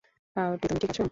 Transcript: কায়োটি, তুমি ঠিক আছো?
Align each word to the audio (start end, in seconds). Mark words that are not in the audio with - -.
কায়োটি, 0.35 0.63
তুমি 0.63 0.79
ঠিক 0.81 0.89
আছো? 0.89 0.99